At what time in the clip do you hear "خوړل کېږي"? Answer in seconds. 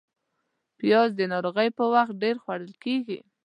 2.43-3.19